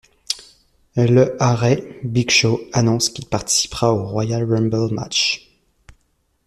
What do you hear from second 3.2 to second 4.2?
participera au